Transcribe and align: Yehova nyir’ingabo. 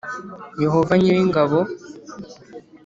Yehova 0.63 0.93
nyir’ingabo. 0.97 1.59